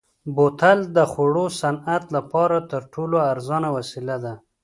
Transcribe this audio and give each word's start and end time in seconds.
بوتل 0.35 0.79
د 0.95 0.97
خوړو 1.11 1.45
صنعت 1.61 2.03
لپاره 2.15 2.57
تر 2.71 2.81
ټولو 2.93 3.17
ارزانه 3.31 3.69
وسیله 3.77 4.15
ده. 4.23 4.33